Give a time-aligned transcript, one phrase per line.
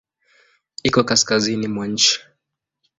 [0.83, 2.13] Iko kaskazini mwa nchi.